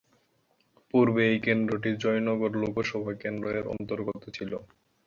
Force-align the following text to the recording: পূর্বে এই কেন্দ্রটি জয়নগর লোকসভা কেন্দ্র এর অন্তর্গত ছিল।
পূর্বে 0.93 1.21
এই 1.27 1.39
কেন্দ্রটি 1.45 1.89
জয়নগর 2.03 2.51
লোকসভা 2.61 3.13
কেন্দ্র 3.23 3.45
এর 3.51 3.65
অন্তর্গত 3.73 4.23
ছিল। 4.37 4.51